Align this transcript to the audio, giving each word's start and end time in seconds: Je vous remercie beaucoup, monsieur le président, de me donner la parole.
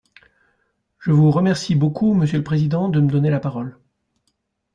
Je 0.97 1.11
vous 1.11 1.29
remercie 1.29 1.75
beaucoup, 1.75 2.15
monsieur 2.15 2.39
le 2.39 2.43
président, 2.43 2.89
de 2.89 2.99
me 2.99 3.07
donner 3.11 3.29
la 3.29 3.39
parole. 3.39 3.77